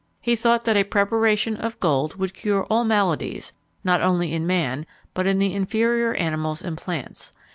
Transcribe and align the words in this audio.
He 0.19 0.35
thought 0.35 0.63
that 0.63 0.75
a 0.75 0.83
preparation 0.83 1.55
of 1.55 1.79
gold 1.79 2.15
would 2.15 2.33
cure 2.33 2.63
all 2.71 2.83
maladies, 2.83 3.53
not 3.83 4.01
only 4.01 4.33
in 4.33 4.47
man, 4.47 4.87
but 5.13 5.27
in 5.27 5.37
the 5.37 5.53
inferior 5.53 6.15
animals 6.15 6.63
and 6.63 6.75
plants. 6.75 7.33